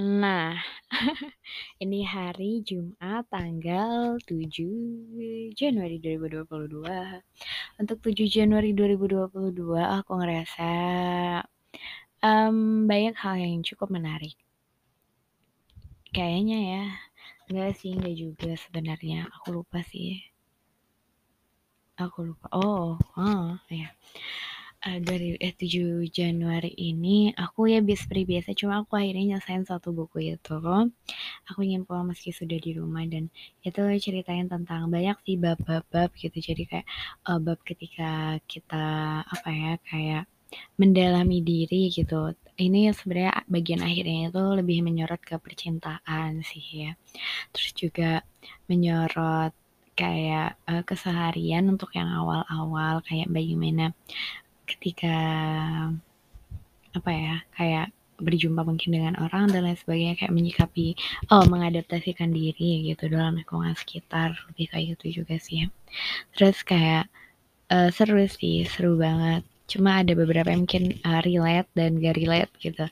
[0.00, 0.56] Nah,
[1.84, 6.88] ini hari Jumat tanggal 7 Januari 2022.
[7.76, 10.72] Untuk 7 Januari 2022 aku ngerasa,
[12.24, 14.40] mmm, banyak hal yang cukup menarik.
[16.16, 16.84] Kayaknya ya,
[17.52, 20.16] enggak sih, enggak juga sebenarnya, aku lupa sih.
[22.00, 23.92] Aku lupa, oh, oh, ya.
[24.80, 29.64] Eee, dari eh, 7 Januari ini aku ya bias seperti biasa, cuma aku akhirnya nyelesain
[29.68, 30.56] satu buku itu.
[31.52, 33.28] Aku ingin pulang meski sudah di rumah dan
[33.60, 36.38] itu ceritain tentang banyak sih bab-bab-bab gitu.
[36.48, 36.86] Jadi kayak,
[37.28, 38.86] eee, bab ketika kita,
[39.28, 40.22] apa ya, kayak
[40.80, 42.32] mendalami diri gitu.
[42.60, 46.92] Ini sebenarnya bagian akhirnya itu lebih menyorot ke percintaan sih ya.
[47.54, 48.10] Terus juga
[48.70, 49.52] menyorot
[49.98, 53.92] kayak, eee, keseharian untuk yang awal-awal kayak bagaimana
[54.76, 55.14] ketika,
[56.98, 57.86] apa ya, kayak
[58.20, 60.86] berjumpa mungkin dengan orang dan lain sebagainya, kayak menyikapi
[61.32, 65.64] oh, mengadaptasikan diri gitu dalam lingkungan sekitar, lebih kayak gitu juga sih.
[66.36, 67.08] Terus kayak,
[67.72, 69.42] eee, seru sih, seru banget.
[69.70, 72.84] Cuma ada beberapa yang mungkin, eee, relate dan gak relate gitu.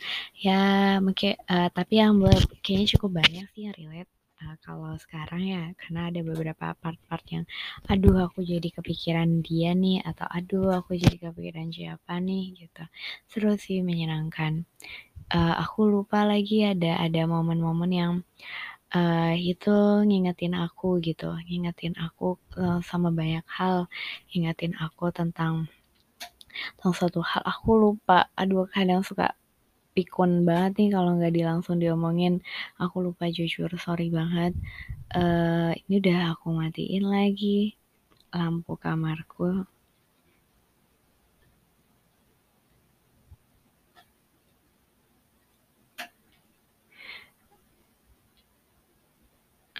[0.46, 0.60] Ya
[1.04, 4.10] mungkin eee, tapi yang buat kayaknya cukup banyak sih yang relate,
[4.42, 7.44] eee, kalau sekarang ya, karena ada beberapa part-part yang,
[7.90, 12.82] aduh aku jadi kepikiran dia nih, atau aduh aku jadi kepikiran siapa nih, gitu.
[13.30, 14.64] Seru sih, menyenangkan.
[15.34, 18.14] Eee, aku lupa lagi ada ada momen-momen yang,
[18.96, 19.74] eee, itu
[20.08, 23.86] ngingetin aku gitu, ngingetin aku, eee, sama banyak hal,
[24.32, 25.68] ngingetin aku tentang
[26.78, 28.28] tentang suatu hal, aku lupa.
[28.38, 29.37] Aduh kadang suka
[29.98, 32.34] pikun banget nih kalau nggak di langsung diomongin.
[32.84, 34.52] Aku lupa jujur, sorry banget.
[35.18, 37.58] Eee, ini udah aku matiin lagi
[38.36, 39.66] lampu kamarku.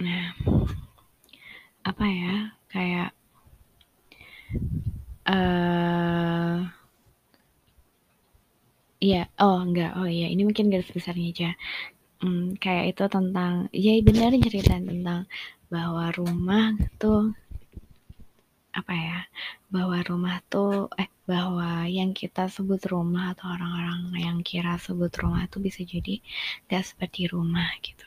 [0.01, 0.31] Nah,
[1.89, 2.35] apa ya,
[2.73, 3.11] kayak
[5.27, 6.59] eee
[9.07, 11.51] iya, oh enggak, oh iya, ini mungkin garis besarnya aja.
[12.23, 15.27] Mmm, kayak itu tentang ya bener nyeritain tentang
[15.67, 17.35] bahwa rumah tuh
[18.71, 19.19] apa ya,
[19.75, 25.51] bahwa rumah tuh eh, bahwa yang kita sebut rumah atau orang-orang yang kira sebut rumah
[25.51, 26.23] tuh bisa jadi
[26.71, 28.07] gak seperti rumah gitu.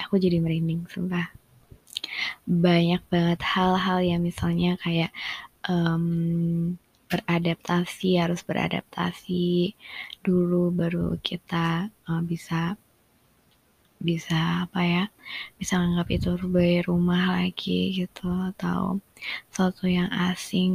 [0.00, 1.28] Aku jadi merinding sumpah.
[2.48, 5.12] Banyak banget hal-hal yang misalnya kayak,
[5.68, 6.80] mmm,
[7.10, 9.74] beradaptasi, harus beradaptasi
[10.26, 12.76] dulu baru kita, eee, bisa
[13.98, 14.38] bisa
[14.70, 15.04] apa ya,
[15.58, 19.02] bisa nganggap itu sebagai rumah lagi gitu, atau
[19.50, 20.72] sesuatu yang asing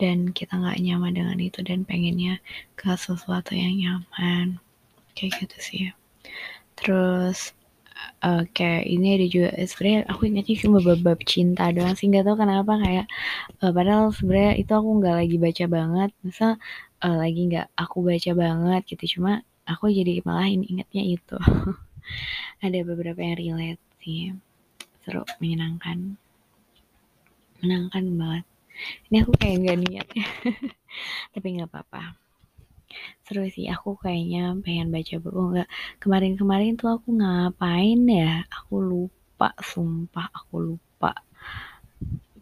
[0.00, 2.38] dan kita nggak nyaman dengan itu dan pengennya
[2.78, 4.46] ke sesuatu yang nyaman,
[5.18, 5.84] kayak gitu sih.
[6.78, 7.38] Terus,
[8.24, 12.36] eee, kayak ini ada juga sebenarnya aku ingatnya cuma bab-bab cinta doang sih, nggak tahu
[12.42, 13.06] kenapa kayak,
[13.62, 16.50] eee, padahal sebenarnya itu aku nggak lagi baca banget, misal,
[17.04, 19.32] eee, lagi nggak aku baca banget gitu, cuma
[19.68, 21.36] aku jadi malah ingetnya itu.
[22.64, 24.32] Ada beberapa yang relate sih,
[25.04, 26.18] seru, menyenangkan.
[27.60, 28.44] Menyenangkan banget.
[29.08, 30.06] Ini aku kayak nggak niat
[31.34, 32.02] tapi nggak apa-apa.
[33.26, 35.68] Seru sih, aku kayaknya pengen baca buku nggak
[36.02, 41.12] kemarin-kemarin tuh aku ngapain ya, aku lupa, sumpah aku lupa.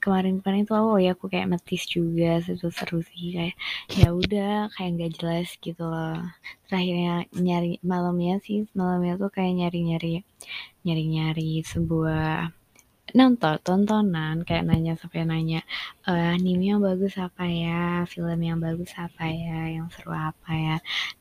[0.02, 3.56] Kemarin-kemarin tuh oh ya aku kayak metis juga, seru-seru sih kayak
[3.96, 6.20] ya udah kayak nggak jelas gitu loh.
[6.68, 10.20] Terus akhirnya nyari malamnya sih, malamnya tuh kayak nyari-nyari
[10.84, 12.52] nyari-nyari sebuah
[13.18, 15.58] nonton, tontonan, kayak nanya sampai nanya,
[16.08, 20.74] eee, anime yang bagus apa ya, film yang bagus apa ya, yang seru apa ya,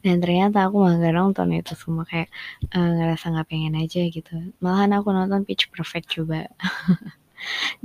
[0.04, 2.30] dan ternyata aku malah nggak nonton itu semua, kayak,
[2.74, 4.32] eee, ngerasa nggak pengen aja gitu.
[4.64, 6.50] Malahan aku nonton Pitch Perfect coba.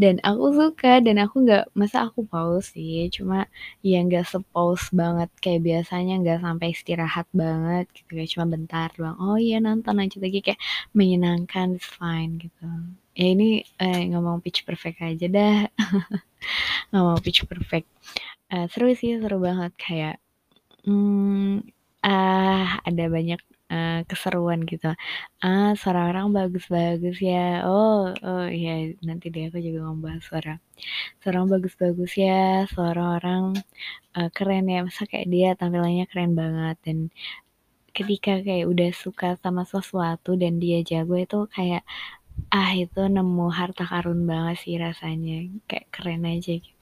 [0.00, 3.46] Dan aku suka dan aku nggak masa aku pause sih, cuma
[3.84, 9.16] ya nggak se-pause banget kayak biasanya, nggak sampai istirahat banget gitu, kayak cuma bentar doang,
[9.20, 10.60] oh iya nonton lanjut lagi, kayak
[10.96, 12.64] menyenangkan, it's fine gitu.
[13.18, 15.56] Ya ini, eee, ngomong Pitch Perfect aja dah.
[16.92, 17.86] Ngomong Pitch Perfect.
[18.52, 20.16] Eee, seru sih, seru banget kayak,
[20.88, 21.62] mmm,
[22.06, 23.40] ah, ada banyak,
[23.72, 24.88] eee, keseruan gitu.
[25.44, 28.70] Ah, suara orang bagus-bagus ya, oh oh iya
[29.08, 30.52] nanti deh aku juga mau bahas suara.
[31.22, 33.44] Suara orang bagus-bagus ya, suara orang,
[34.16, 36.98] eee, keren ya, masa kayak dia tampilannya keren banget dan
[37.96, 41.82] ketika kayak udah suka sama sesuatu dan dia jago itu kayak,
[42.54, 45.34] ah, itu nemu harta karun banget sih rasanya,
[45.70, 46.77] kayak keren aja gitu.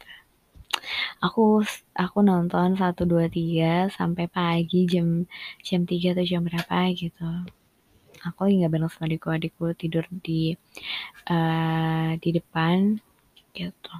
[1.24, 1.64] Aku
[1.96, 5.24] aku nonton 1, 2, 3 sampai pagi jam
[5.64, 7.28] jam 3 atau jam berapa gitu.
[8.26, 10.58] aku lagi nggak bareng sama adikku adikku tidur di
[11.30, 12.98] uh, di depan
[13.54, 13.94] gitu.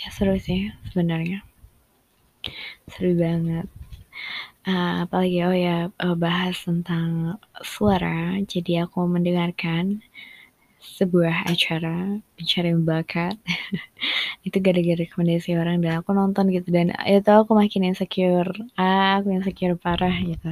[0.00, 1.42] Ya seru sih sebenarnya.
[2.92, 3.66] Seru banget.
[4.60, 8.38] Uh, apalagi oh ya uh, bahas tentang suara.
[8.46, 10.04] Jadi aku mendengarkan
[10.80, 13.36] sebuah acara mencari bakat.
[14.46, 16.68] Itu gara-gara rekomendasi orang dan aku nonton gitu.
[16.72, 18.50] Dan itu aku makin insecure.
[18.80, 20.50] Ah, aku insecure parah gitu.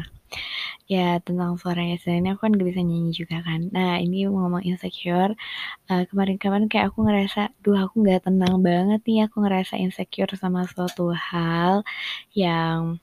[0.88, 3.68] Ya tentang suaranya sendiri aku kan gak bisa nyanyi juga kan.
[3.72, 5.32] Nah ini ngomong insecure
[5.88, 9.28] uh, kemarin-kemarin kayak aku ngerasa duh aku nggak tenang banget nih.
[9.28, 11.84] Aku ngerasa insecure sama suatu hal
[12.36, 13.00] yang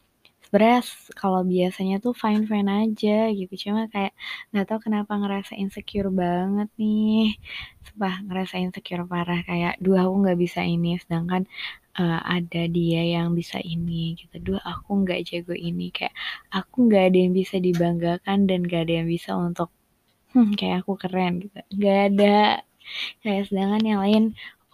[0.56, 0.88] sebenarnya
[1.20, 3.54] kalau biasanya tuh fine fine aja gitu.
[3.60, 4.16] Cuma kayak
[4.56, 7.36] nggak tahu kenapa ngerasa insecure banget nih.
[7.84, 9.44] Sumpah ngerasa insecure parah.
[9.44, 10.96] Kayak dua aku nggak bisa ini.
[10.96, 11.44] Sedangkan
[12.00, 14.56] uh, ada dia yang bisa ini gitu.
[14.56, 15.92] Dua aku nggak jago ini.
[15.92, 16.16] Kayak
[16.48, 19.76] aku nggak ada yang bisa dibanggakan dan gak ada yang bisa untuk
[20.32, 21.60] hmm, kayak aku keren gitu.
[21.76, 22.64] Nggak ada.
[23.28, 24.24] Kayak sedangkan yang lain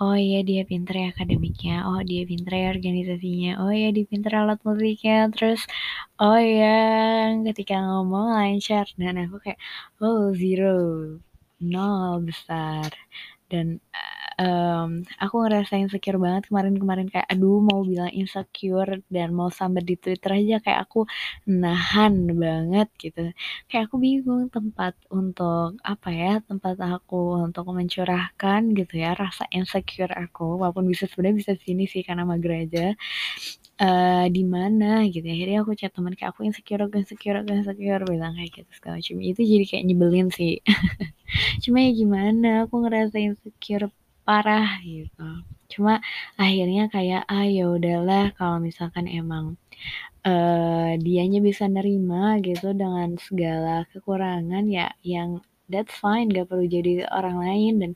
[0.01, 1.74] oh iya dia pinter ya akademiknya.
[1.88, 3.50] Oh dia pinter ya organisasinya.
[3.62, 5.13] Oh iya dia pinter alat musiknya.
[5.33, 5.59] Terus
[6.21, 6.68] oh iya
[7.48, 8.86] ketika ngomong lancar.
[9.01, 9.59] Dan aku kayak
[10.03, 10.68] oh zero.
[11.71, 12.89] Nol besar.
[13.51, 13.68] Dan
[14.41, 14.89] um,
[15.21, 20.31] aku ngerasain insecure banget kemarin-kemarin kayak aduh mau bilang insecure dan mau sambat di Twitter
[20.39, 20.99] aja kayak aku
[21.45, 23.21] nahan banget gitu.
[23.69, 30.11] Kayak aku bingung tempat untuk apa ya tempat aku untuk mencurahkan gitu ya rasa insecure
[30.13, 32.85] aku walaupun bisa sebenarnya bisa sini sih karena mager aja
[33.81, 35.25] uh, di mana gitu.
[35.25, 38.71] Ya akhirnya aku chat teman kayak aku insecure aku insecure aku insecure bilang kayak gitu
[38.77, 39.15] segala macam.
[39.21, 40.53] Itu jadi kayak nyebelin sih.
[41.63, 43.88] Cuma ya gimana aku ngerasa insecure
[44.27, 45.21] parah gitu.
[45.71, 45.94] Cuma
[46.39, 49.45] akhirnya kayak ah ya udahlah kalau misalkan emang
[50.27, 55.41] uh, dianya bisa nerima gitu dengan segala kekurangan ya yang
[55.71, 57.73] that's fine gak perlu jadi orang lain.
[57.81, 57.91] Dan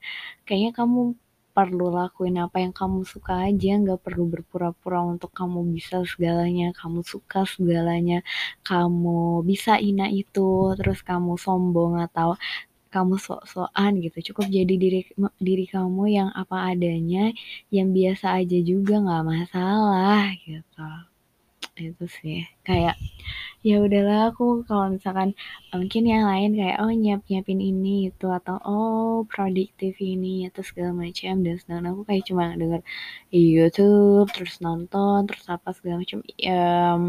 [0.47, 1.15] kayaknya kamu
[1.55, 6.99] perlu lakuin apa yang kamu suka aja nggak perlu berpura-pura untuk kamu bisa segalanya kamu
[7.07, 8.19] suka segalanya
[8.67, 12.35] kamu bisa ina itu terus kamu sombong atau
[12.95, 14.17] kamu sok-sokan gitu.
[14.31, 14.99] Cukup jadi diri
[15.47, 17.35] diri kamu yang apa adanya
[17.75, 20.87] yang biasa aja juga nggak masalah gitu.
[21.75, 22.47] Itu sih.
[22.67, 22.95] Kayak
[23.67, 25.29] ya udahlah aku kalau misalkan
[25.73, 30.91] mungkin yang lain kayak oh nyiap nyiapin ini itu atau oh produktif ini atau segala
[30.93, 32.81] macam dan sedangkan aku kayak cuma denger
[33.33, 37.03] YouTube terus nonton terus apa segala macam um,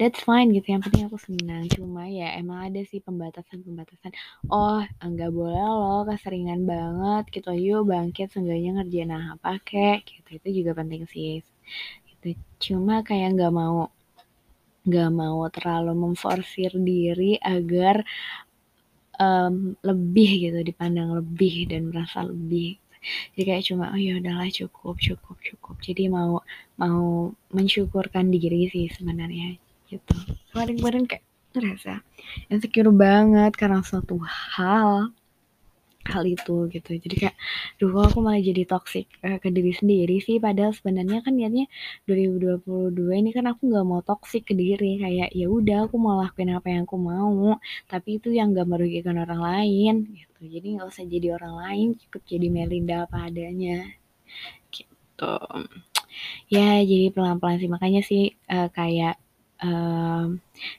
[0.00, 1.68] that's fine gitu yang penting aku senang.
[1.72, 4.12] Cuma ya emang ada sih pembatasan pembatasan
[4.50, 7.50] oh enggak boleh loh keseringan banget gitu.
[7.54, 10.28] Yuk bangkit seenggaknya ngerjain apa kek gitu.
[10.38, 11.44] Itu juga penting sih.
[12.08, 12.38] Gitu.
[12.58, 13.90] Cuma kayak nggak mau
[14.88, 18.00] nggak mau terlalu memforsir diri agar
[19.20, 22.80] um, lebih gitu dipandang lebih dan merasa lebih
[23.34, 25.76] jadi kayak cuma oh ya udahlah cukup cukup cukup.
[25.82, 26.42] Jadi mau
[26.78, 29.56] mau mensyukurkan diri sih sebenarnya
[29.88, 30.16] gitu.
[30.52, 31.24] Kemarin-kemarin kayak
[31.56, 32.04] ngerasa
[32.52, 35.10] insecure banget karena suatu hal
[36.08, 36.90] hal itu gitu.
[36.96, 37.36] Jadi kayak
[37.78, 40.36] duh aku malah jadi toxic eh, ke diri sendiri sih?
[40.40, 41.66] Padahal sebenarnya kan niatnya
[42.08, 44.98] 2022 ini kan aku nggak mau toxic ke diri.
[45.02, 47.56] Kayak ya udah aku mau lakuin apa yang aku mau
[47.86, 50.40] tapi itu yang gak merugikan orang lain gitu.
[50.48, 53.84] Jadi nggak usah jadi orang lain cukup jadi Melinda apa adanya
[54.72, 55.36] gitu.
[56.48, 57.70] Ya jadi pelan-pelan sih.
[57.70, 59.20] Makanya sih uh, kayak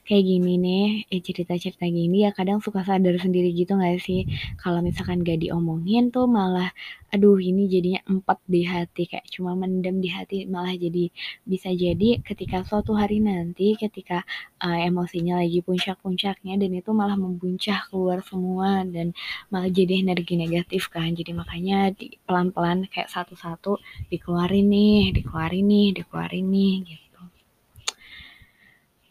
[0.06, 4.24] kayak gini nih, eh, cerita-cerita gini ya kadang suka sadar sendiri gitu gak sih,
[4.60, 6.72] kalau misalkan gak diomongin tuh malah,
[7.12, 11.12] aduh ini jadinya empat di hati, kayak cuma mendem di hati malah jadi
[11.44, 14.24] bisa jadi ketika suatu hari nanti ketika,
[14.64, 19.12] uh, emosinya lagi puncak-puncaknya dan itu malah membuncah keluar semua dan
[19.52, 21.12] malah jadi energi negatif kan.
[21.12, 21.92] Jadi makanya
[22.24, 23.76] pelan-pelan kayak satu-satu
[24.12, 27.09] dikeluarin nih dikeluarin nih dikeluarin nih, gitu.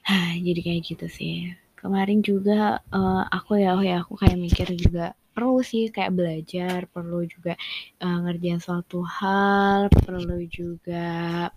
[0.45, 1.35] jadi kayak gitu sih.
[1.77, 6.79] Kemarin juga uh, aku ya oh ya aku kayak mikir juga perlu sih kayak belajar
[6.91, 7.55] perlu juga
[8.03, 11.47] uh, ngerjain suatu hal perlu juga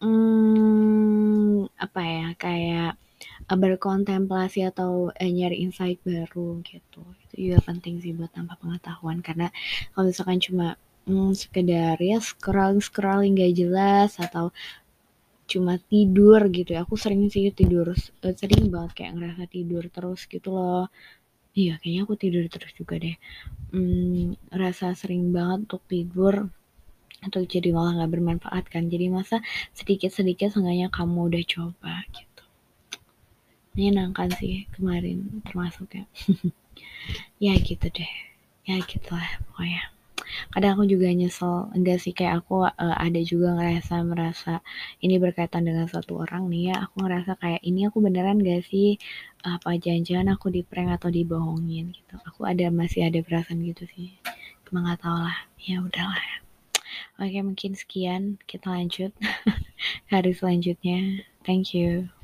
[0.00, 2.90] hmm, apa ya kayak
[3.50, 7.04] uh, berkontemplasi atau uh, nyari insight baru gitu.
[7.28, 9.20] Itu juga penting sih buat tambah pengetahuan.
[9.20, 9.52] Karena
[9.92, 14.54] kalau misalkan cuma hmm, sekedar ya scrolling scrolling gak jelas atau
[15.46, 16.84] cuma tidur gitu ya.
[16.84, 20.86] Aku sering sih tidur uh, sering banget kayak ngerasa tidur terus gitu loh.
[21.56, 23.16] Iya kayaknya aku tidur terus juga deh.
[23.72, 26.34] Hmm, rasa sering banget untuk tidur
[27.24, 28.90] atau jadi malah nggak bermanfaat kan.
[28.92, 29.40] Jadi masa
[29.72, 32.44] sedikit sedikit seenggaknya kamu udah coba gitu.
[33.72, 36.04] Menyenangkan sih kemarin termasuk ya.
[37.38, 38.12] Ya gitu deh.
[38.66, 39.95] Ya gitulah pokoknya
[40.52, 41.70] kadang aku juga nyesel.
[41.76, 44.52] Enggak sih kayak aku uh, ada juga ngerasa merasa
[45.02, 46.88] ini berkaitan dengan satu orang nih ya.
[46.88, 48.98] Aku ngerasa kayak ini aku beneran gak sih?
[49.46, 51.94] Apa jangan-jangan aku di prank atau dibohongin?
[51.94, 52.14] Gitu.
[52.26, 54.16] Aku ada masih ada perasaan gitu sih.
[54.66, 55.38] Cuma nggak tau lah.
[55.62, 56.42] Ya udahlah.
[57.22, 58.42] Oke mungkin sekian.
[58.48, 59.14] Kita lanjut.
[60.12, 61.22] Hari selanjutnya.
[61.46, 62.15] Thank you